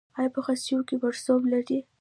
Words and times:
ایا 0.19 0.29
په 0.35 0.41
خصیو 0.45 0.79
کې 0.87 0.95
پړسوب 1.01 1.41
لرئ؟ 1.51 1.79